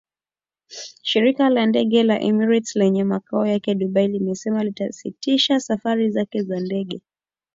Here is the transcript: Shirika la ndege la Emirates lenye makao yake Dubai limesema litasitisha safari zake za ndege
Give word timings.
Shirika 1.09 1.49
la 1.49 1.65
ndege 1.65 2.03
la 2.03 2.19
Emirates 2.21 2.75
lenye 2.75 3.03
makao 3.03 3.45
yake 3.47 3.75
Dubai 3.75 4.07
limesema 4.07 4.63
litasitisha 4.63 5.59
safari 5.59 6.09
zake 6.11 6.41
za 6.43 6.59
ndege 6.59 7.01